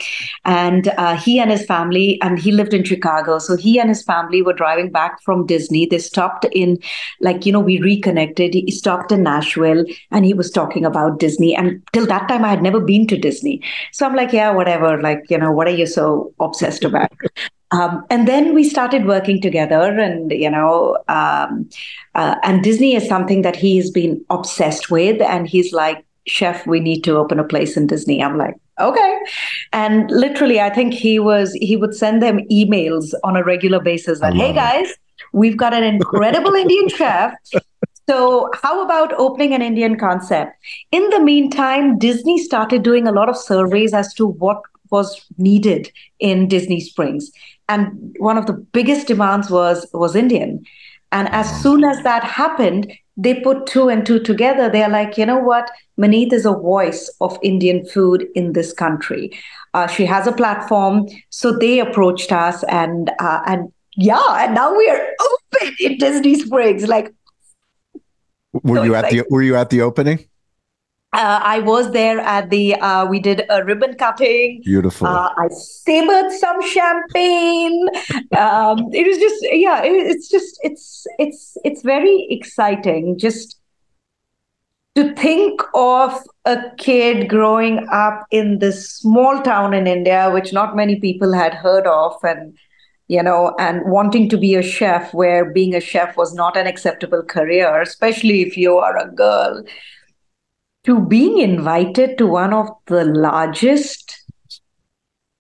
[0.45, 3.37] And uh, he and his family and he lived in chicago.
[3.39, 5.85] So he and his family were driving back from disney.
[5.85, 6.77] They stopped in
[7.21, 8.53] like you know we reconnected.
[8.53, 11.55] He stopped in nashville and he was talking about disney.
[11.55, 13.61] And till that time i had never been to disney.
[13.91, 15.01] So i'm like yeah whatever.
[15.01, 17.11] Like you know what are you so obsessed about
[17.71, 21.69] um, and then we started working together, and you know, um,
[22.15, 26.79] uh, and Disney is something that he's been obsessed with, and he's like, "Chef, we
[26.79, 29.19] need to open a place in Disney." I'm like, "Okay,"
[29.71, 34.19] and literally, I think he was he would send them emails on a regular basis
[34.19, 34.91] that, "Hey guys,
[35.31, 37.33] we've got an incredible Indian chef."
[38.09, 40.53] So, how about opening an Indian concept?
[40.91, 45.91] In the meantime, Disney started doing a lot of surveys as to what was needed
[46.19, 47.31] in Disney Springs
[47.69, 50.65] and one of the biggest demands was was Indian.
[51.11, 54.69] And as soon as that happened, they put two and two together.
[54.69, 55.71] They're like, you know what?
[55.99, 59.31] Maneet is a voice of Indian food in this country.
[59.73, 64.75] Uh, she has a platform, so they approached us, and uh, and yeah, and now
[64.75, 65.01] we are
[65.31, 66.87] open in Disney Springs.
[66.87, 67.13] Like,
[68.51, 70.25] were so you at the Were you at the opening?
[71.11, 74.61] Uh, I was there at the, uh, we did a ribbon cutting.
[74.63, 75.07] Beautiful.
[75.07, 77.87] Uh, I savored some champagne.
[78.37, 83.59] Um, it was just, yeah, it, it's just, it's, it's, it's very exciting just
[84.93, 90.75] to think of a kid growing up in this small town in India, which not
[90.75, 92.17] many people had heard of.
[92.21, 92.55] And,
[93.07, 96.67] you know, and wanting to be a chef where being a chef was not an
[96.67, 99.63] acceptable career, especially if you are a girl
[100.89, 104.23] to being invited to one of the largest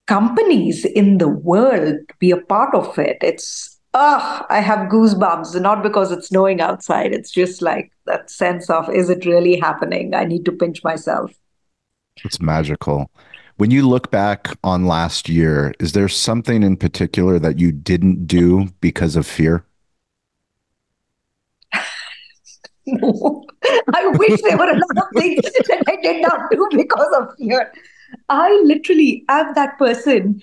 [0.05, 3.17] companies in the world to be a part of it.
[3.23, 7.13] It's ah, I have goosebumps, not because it's snowing outside.
[7.13, 10.13] It's just like that sense of, is it really happening?
[10.13, 11.31] I need to pinch myself.
[12.23, 13.09] It's magical.
[13.57, 18.27] When you look back on last year, is there something in particular that you didn't
[18.27, 19.65] do because of fear?
[22.93, 23.45] No.
[23.93, 27.35] I wish there were a lot of things that I did not do because of
[27.37, 27.71] fear.
[28.29, 30.41] I literally am that person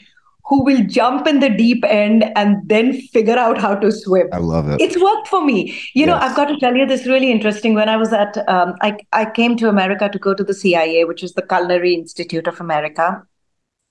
[0.48, 4.28] who will jump in the deep end and then figure out how to swim.
[4.32, 4.80] I love it.
[4.80, 5.72] It's worked for me.
[5.94, 6.06] You yes.
[6.06, 7.74] know, I've got to tell you this really interesting.
[7.74, 11.04] When I was at, um, I, I came to America to go to the CIA,
[11.04, 13.22] which is the Culinary Institute of America.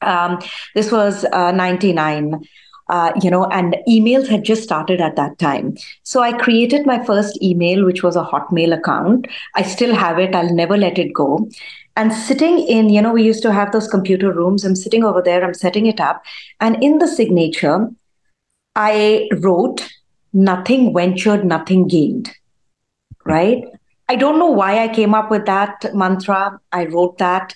[0.02, 0.40] Um,
[0.76, 2.42] this was uh, 99
[2.90, 5.76] uh, you know, and emails had just started at that time.
[6.04, 9.28] So I created my first email, which was a Hotmail account.
[9.56, 11.50] I still have it, I'll never let it go.
[11.96, 14.66] And sitting in, you know, we used to have those computer rooms.
[14.66, 16.24] I'm sitting over there, I'm setting it up.
[16.60, 17.90] And in the signature,
[18.76, 19.88] I wrote,
[20.34, 22.32] nothing ventured, nothing gained.
[23.26, 23.64] Right?
[24.08, 26.60] I don't know why I came up with that mantra.
[26.72, 27.56] I wrote that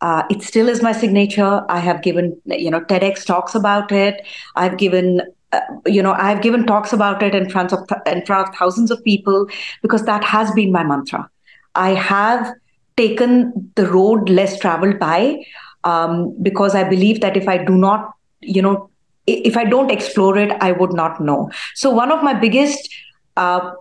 [0.00, 1.64] Uh, it still is my signature.
[1.68, 4.24] I have given, you know, TEDx talks about it.
[4.54, 8.24] I've given, uh, you know, I've given talks about it in front of th- in
[8.24, 9.48] front of thousands of people
[9.82, 11.28] because that has been my mantra.
[11.74, 12.52] I have
[12.96, 15.44] taken the road less traveled by
[15.84, 18.90] um, because I believe that if I do not, you know,
[19.26, 21.50] if I don't explore it, I would not know.
[21.74, 22.88] So one of my biggest,
[23.36, 23.72] uh,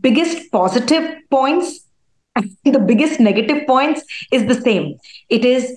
[0.00, 1.85] biggest positive points
[2.64, 4.98] the biggest negative points is the same.
[5.28, 5.76] It is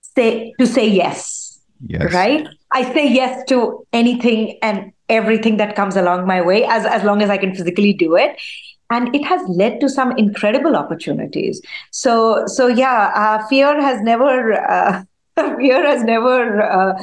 [0.00, 1.60] say to say yes.
[1.86, 2.12] Yes.
[2.12, 2.46] Right?
[2.72, 7.22] I say yes to anything and everything that comes along my way as, as long
[7.22, 8.40] as I can physically do it.
[8.88, 11.60] And it has led to some incredible opportunities.
[11.90, 15.02] So so yeah, uh, fear has never uh,
[15.58, 17.02] fear has never uh,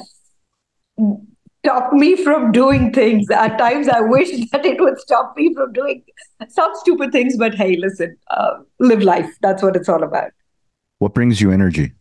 [1.64, 3.30] stop me from doing things.
[3.30, 6.04] At times, I wish that it would stop me from doing
[6.50, 7.38] some stupid things.
[7.38, 9.30] But hey, listen, uh, live life.
[9.42, 10.32] That's what it's all about.
[11.00, 11.94] What brings you energy?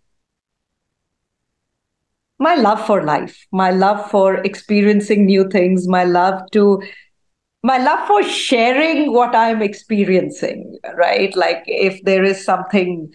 [2.39, 6.83] My love for life, my love for experiencing new things, my love to
[7.63, 11.35] my love for sharing what I'm experiencing, right?
[11.37, 13.13] Like if there is something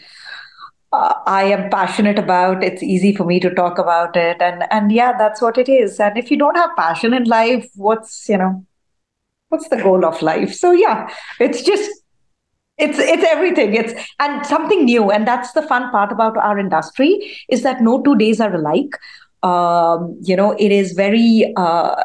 [0.93, 2.63] uh, I am passionate about.
[2.63, 5.99] It's easy for me to talk about it, and and yeah, that's what it is.
[5.99, 8.65] And if you don't have passion in life, what's you know,
[9.49, 10.53] what's the goal of life?
[10.53, 11.91] So yeah, it's just
[12.77, 13.73] it's it's everything.
[13.73, 18.01] It's and something new, and that's the fun part about our industry is that no
[18.01, 18.97] two days are alike.
[19.43, 21.53] Um, you know, it is very.
[21.57, 22.01] Uh,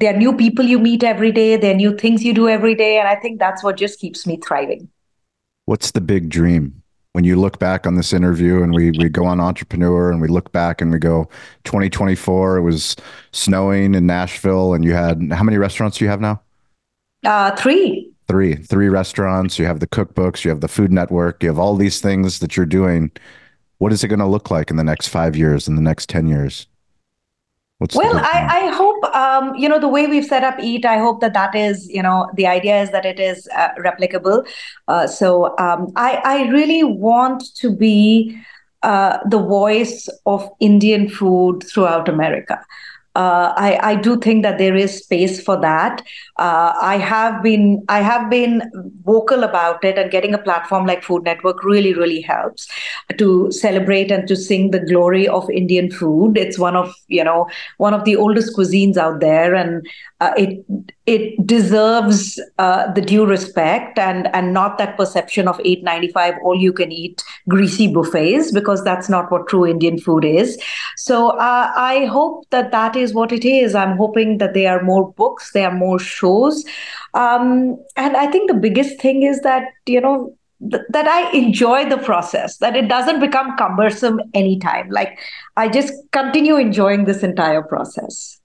[0.00, 1.56] there are new people you meet every day.
[1.56, 4.26] There are new things you do every day, and I think that's what just keeps
[4.26, 4.90] me thriving.
[5.64, 6.83] What's the big dream?
[7.14, 10.26] When you look back on this interview and we we go on entrepreneur and we
[10.26, 11.28] look back and we go
[11.62, 12.96] 2024 it was
[13.30, 16.42] snowing in nashville and you had how many restaurants do you have now?
[17.24, 18.10] Uh, three.
[18.26, 19.58] Three three restaurants.
[19.58, 22.56] You have the cookbooks you have the food network you have all these things that
[22.56, 23.12] you're doing.
[23.78, 26.08] What is it going to look like in the next five years in the next
[26.08, 26.66] 10 years
[27.84, 30.86] What's well, I, I hope um, you know the way we've set up Eat.
[30.86, 34.46] I hope that that is you know the idea is that it is uh, replicable.
[34.88, 38.38] Uh, so um, I I really want to be
[38.82, 42.58] uh, the voice of Indian food throughout America
[43.14, 46.02] uh, I, I do think that there is space for that.
[46.36, 48.62] Uh, I have been I have been
[49.04, 52.68] vocal about it, and getting a platform like Food Network really really helps
[53.18, 56.36] to celebrate and to sing the glory of Indian food.
[56.36, 57.48] It's one of you know
[57.78, 59.86] one of the oldest cuisines out there, and
[60.20, 60.64] uh, it
[61.06, 66.72] it deserves uh, the due respect and and not that perception of 895 all you
[66.72, 70.58] can eat greasy buffets because that's not what true indian food is
[70.96, 74.82] so uh, i hope that that is what it is i'm hoping that there are
[74.82, 76.64] more books there are more shows
[77.14, 81.98] um, and i think the biggest thing is that you know that I enjoy the
[81.98, 84.88] process, that it doesn't become cumbersome anytime.
[84.88, 85.18] Like
[85.56, 88.40] I just continue enjoying this entire process.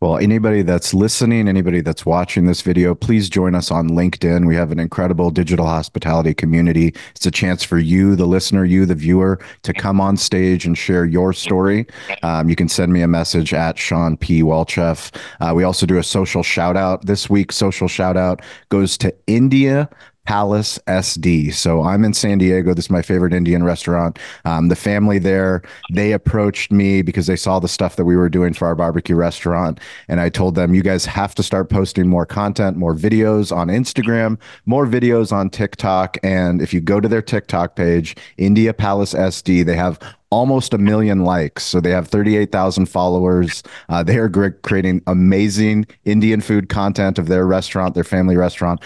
[0.00, 4.46] Well, anybody that's listening, anybody that's watching this video, please join us on LinkedIn.
[4.46, 6.94] We have an incredible digital hospitality community.
[7.14, 10.78] It's a chance for you, the listener, you, the viewer, to come on stage and
[10.78, 11.86] share your story.
[12.22, 14.42] Um, you can send me a message at Shawn P.
[14.42, 15.14] Walchef.
[15.38, 17.04] Uh, we also do a social shout out.
[17.04, 19.86] This week, social shout out goes to India
[20.30, 21.52] Palace SD.
[21.52, 22.72] So I'm in San Diego.
[22.72, 24.16] This is my favorite Indian restaurant.
[24.44, 25.60] Um, the family there,
[25.92, 29.16] they approached me because they saw the stuff that we were doing for our barbecue
[29.16, 29.80] restaurant.
[30.06, 33.66] And I told them, you guys have to start posting more content, more videos on
[33.66, 36.16] Instagram, more videos on TikTok.
[36.22, 39.98] And if you go to their TikTok page, India Palace SD, they have
[40.30, 41.64] almost a million likes.
[41.64, 43.64] So they have 38,000 followers.
[43.88, 44.30] Uh, they are
[44.62, 48.80] creating amazing Indian food content of their restaurant, their family restaurant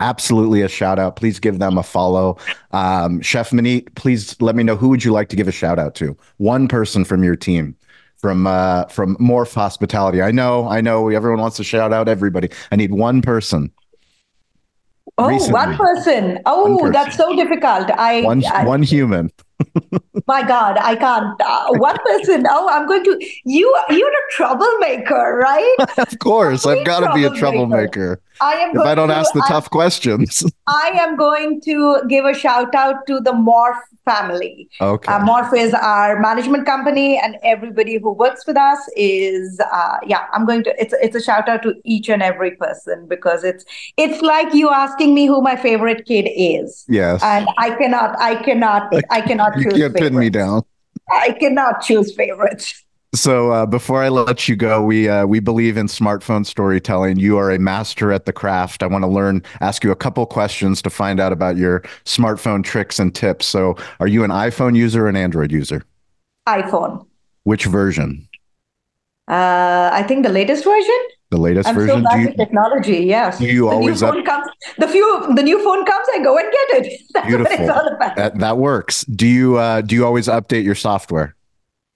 [0.00, 1.16] absolutely a shout out.
[1.16, 2.38] Please give them a follow.
[2.72, 5.78] Um, Chef Maneet, please let me know who would you like to give a shout
[5.78, 6.16] out to?
[6.38, 7.76] One person from your team
[8.18, 10.22] from uh, from Morph Hospitality.
[10.22, 11.08] I know, I know.
[11.08, 12.48] Everyone wants to shout out everybody.
[12.72, 13.70] I need one person.
[15.18, 16.40] Oh, one person.
[16.44, 16.92] Oh, one person.
[16.92, 17.90] that's so difficult.
[17.90, 19.30] I one I, one human.
[20.26, 21.40] My God, I can't.
[21.40, 22.46] Uh, one person.
[22.48, 23.26] Oh, I'm going to.
[23.44, 25.76] You, you're a troublemaker, right?
[25.98, 28.20] of course, I've got to be a troublemaker.
[28.40, 28.70] I am.
[28.70, 32.34] If I don't to, ask the I, tough questions, I am going to give a
[32.34, 34.68] shout out to the Morph family.
[34.80, 35.10] Okay.
[35.10, 39.58] Uh, Morph is our management company, and everybody who works with us is.
[39.72, 40.74] Uh, yeah, I'm going to.
[40.78, 43.64] It's it's a shout out to each and every person because it's
[43.96, 46.84] it's like you asking me who my favorite kid is.
[46.88, 47.22] Yes.
[47.22, 48.18] And I cannot.
[48.20, 48.92] I cannot.
[49.10, 49.45] I cannot.
[49.56, 50.00] You can't favorites.
[50.00, 50.62] pin me down.
[51.10, 52.82] I cannot choose favorites.
[53.14, 57.18] So uh, before I let you go, we uh, we believe in smartphone storytelling.
[57.18, 58.82] You are a master at the craft.
[58.82, 62.62] I want to learn, ask you a couple questions to find out about your smartphone
[62.62, 63.46] tricks and tips.
[63.46, 65.82] So, are you an iPhone user or an Android user?
[66.46, 67.06] iPhone.
[67.44, 68.28] Which version?
[69.28, 71.00] Uh, I think the latest version.
[71.30, 72.04] The latest I'm version.
[72.04, 72.98] so bad you, technology.
[72.98, 73.38] Yes.
[73.38, 74.46] do you the always new up- phone comes.
[74.78, 76.06] The few the new phone comes.
[76.14, 77.00] I go and get it.
[77.14, 77.56] That's what Beautiful.
[77.64, 78.16] it's all about.
[78.16, 79.04] that, that works.
[79.04, 81.34] Do you uh, do you always update your software?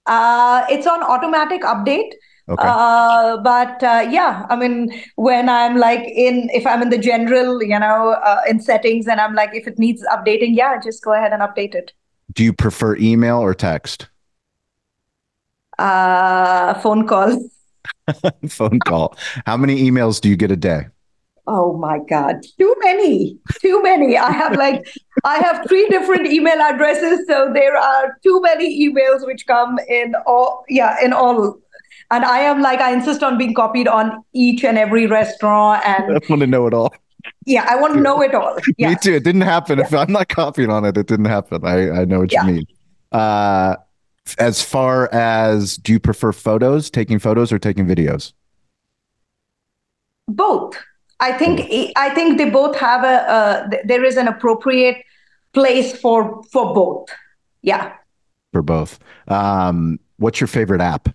[0.07, 2.11] Uh, it's on automatic update.
[2.49, 2.65] Okay.
[2.67, 7.63] Uh, but uh, yeah, I mean, when I'm like in, if I'm in the general,
[7.63, 11.13] you know, uh, in settings, and I'm like, if it needs updating, yeah, just go
[11.13, 11.93] ahead and update it.
[12.33, 14.09] do you prefer email or text?
[15.79, 17.39] Uh, phone call.
[18.49, 19.17] Phone call.
[19.47, 20.87] How many emails do you get a day?
[21.47, 24.17] Oh my God, too many, too many.
[24.17, 24.87] I have like,
[25.25, 30.15] I have three different email addresses, so there are too many emails which come in
[30.27, 31.59] all, yeah, in all.
[32.13, 36.05] And I am like, I insist on being copied on each and every restaurant, And
[36.17, 36.95] I want to know it all.
[37.47, 38.57] yeah, I want to know it all.
[38.79, 38.91] Yeah.
[38.91, 39.15] Me too.
[39.15, 39.79] It didn't happen.
[39.81, 41.65] If I'm not copying on it, it didn't happen.
[41.65, 42.47] I, I know what Yeah.
[42.47, 42.65] you mean.
[43.13, 43.77] Uh,
[44.39, 48.33] as far as do you prefer photos, taking photos or taking videos?
[50.29, 50.77] both
[51.19, 51.61] i think
[51.97, 54.99] i think they both have a uh, th- there is an appropriate
[55.53, 57.09] place for for both
[57.63, 57.95] yeah
[58.53, 58.99] For both.
[59.27, 61.09] Um, what's your favorite app?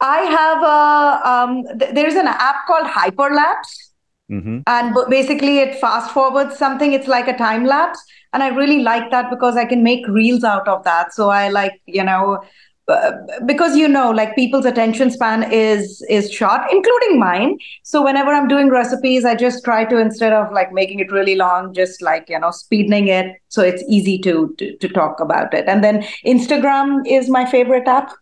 [0.00, 3.90] i have a um, th- there's an app called hyperlapse
[4.30, 4.60] Mm-hmm.
[4.66, 8.00] and b- basically it fast forwards something it's like a time lapse
[8.34, 11.14] and i really like that because i can make reels out of that.
[11.14, 12.42] So i like you know
[12.86, 13.12] uh,
[13.46, 17.56] because you know like people's attention span is is short including mine.
[17.82, 21.36] So whenever i'm doing recipes i just try to instead of like making it really
[21.36, 25.54] long just like you know speeding it so it's easy to to, to talk about
[25.54, 25.66] it.
[25.66, 28.12] And then instagram is my favorite app.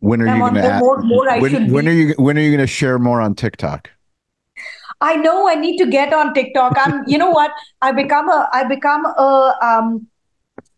[0.00, 2.56] When are I'm you going to more, more when, when are you when are you
[2.56, 3.90] going to share more on TikTok?
[5.00, 6.76] I know I need to get on TikTok.
[6.76, 7.52] I'm, you know what?
[7.82, 10.06] I become a, I become a, um,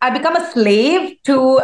[0.03, 1.61] I become a slave to,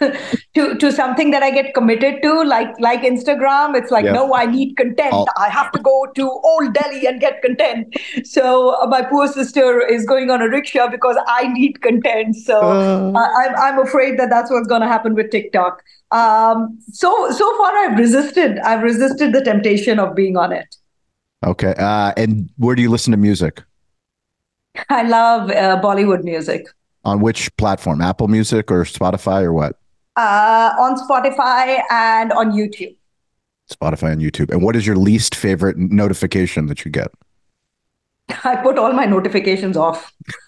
[0.54, 3.76] to, to something that I get committed to, like, like Instagram.
[3.76, 4.12] It's like, Yeah.
[4.12, 5.12] no, I need content.
[5.12, 7.94] I'll- I have to go to Old Delhi and get content.
[8.24, 12.36] So uh, my poor sister is going on a rickshaw because I need content.
[12.36, 13.12] So Uh.
[13.16, 15.82] I- I'm, I'm afraid that that's what's going to happen with TikTok.
[16.12, 18.58] Um, so, so far I've resisted.
[18.60, 20.76] I've resisted the temptation of being on it.
[21.44, 21.74] Okay.
[21.76, 23.62] Uh, and where do you listen to music?
[24.88, 26.66] I love uh, Bollywood music.
[27.04, 28.00] On which platform?
[28.00, 29.78] Apple Music or Spotify or what?
[30.16, 32.96] Uh, on Spotify and on YouTube.
[33.70, 34.50] Spotify and YouTube.
[34.50, 37.08] And what is your least favorite notification that you get?
[38.44, 40.12] I put all my notifications off.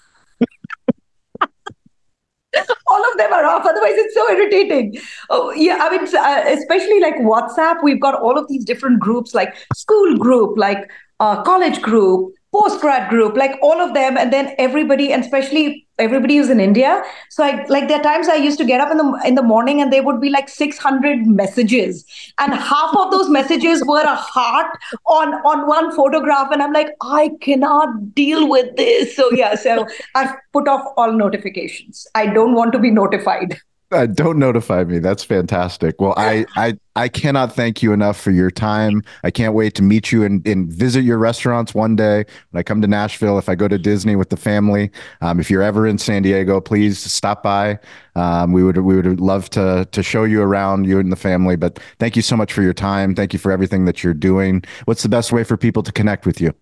[2.86, 3.66] all of them are off.
[3.66, 4.98] Otherwise, it's so irritating.
[5.30, 5.78] Oh, yeah.
[5.80, 10.16] I mean, uh, especially like WhatsApp, we've got all of these different groups, like school
[10.16, 10.90] group, like
[11.20, 15.87] uh, college group, post grad group, like all of them, and then everybody, and especially
[15.98, 17.02] everybody who's in India.
[17.30, 19.42] So, I like there are times I used to get up in the in the
[19.42, 22.04] morning, and there would be like six hundred messages,
[22.38, 26.88] and half of those messages were a heart on on one photograph, and I'm like,
[27.02, 29.16] I cannot deal with this.
[29.16, 32.06] So yeah, so I've put off all notifications.
[32.14, 33.58] I don't want to be notified.
[33.90, 34.98] Uh, don't notify me.
[34.98, 35.98] That's fantastic.
[35.98, 39.02] Well, I, I I cannot thank you enough for your time.
[39.24, 42.62] I can't wait to meet you and, and visit your restaurants one day when I
[42.62, 43.38] come to Nashville.
[43.38, 44.90] If I go to Disney with the family,
[45.22, 47.78] um, if you're ever in San Diego, please stop by.
[48.14, 51.56] Um, we would we would love to to show you around you and the family.
[51.56, 53.14] But thank you so much for your time.
[53.14, 54.64] Thank you for everything that you're doing.
[54.84, 56.52] What's the best way for people to connect with you?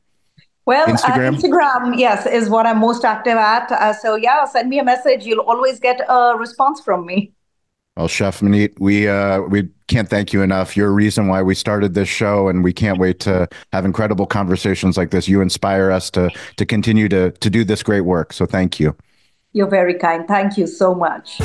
[0.66, 1.34] Well, Instagram?
[1.34, 3.70] Uh, Instagram, yes, is what I'm most active at.
[3.70, 5.24] Uh, so yeah, send me a message.
[5.24, 7.32] You'll always get a response from me.
[7.96, 10.76] Well, Chef Maneet, we uh, we can't thank you enough.
[10.76, 14.26] You're a reason why we started this show, and we can't wait to have incredible
[14.26, 15.28] conversations like this.
[15.28, 18.32] You inspire us to to continue to to do this great work.
[18.32, 18.94] So thank you.
[19.52, 20.28] You're very kind.
[20.28, 21.40] Thank you so much.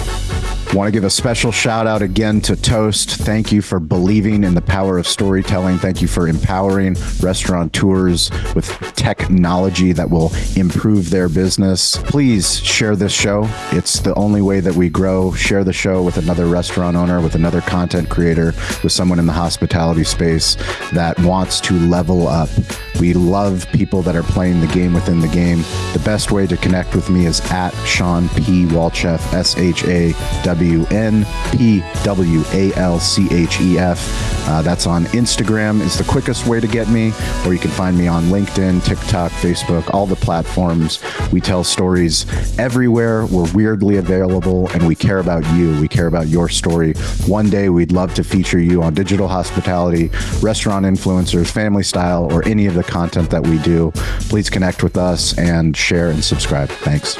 [0.73, 3.09] Want to give a special shout out again to Toast.
[3.09, 5.79] Thank you for believing in the power of storytelling.
[5.79, 11.97] Thank you for empowering restaurateurs with technology that will improve their business.
[11.97, 13.49] Please share this show.
[13.73, 15.33] It's the only way that we grow.
[15.33, 19.33] Share the show with another restaurant owner, with another content creator, with someone in the
[19.33, 20.55] hospitality space
[20.93, 22.49] that wants to level up.
[22.97, 25.63] We love people that are playing the game within the game.
[25.91, 28.65] The best way to connect with me is at Shawn P.
[28.67, 30.13] Walchef, S H A
[30.43, 34.47] W W N P W A L C H E F.
[34.47, 37.11] Uh, that's on Instagram is the quickest way to get me,
[37.45, 41.01] or you can find me on LinkedIn, TikTok, Facebook, all the platforms.
[41.31, 42.27] We tell stories
[42.59, 43.25] everywhere.
[43.25, 45.79] We're weirdly available, and we care about you.
[45.81, 46.93] We care about your story.
[47.25, 52.47] One day, we'd love to feature you on digital hospitality, restaurant influencers, family style, or
[52.47, 53.91] any of the content that we do.
[54.29, 56.69] Please connect with us and share and subscribe.
[56.69, 57.17] Thanks.